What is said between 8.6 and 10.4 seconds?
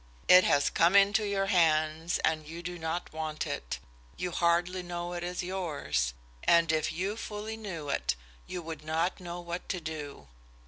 would not know what to do!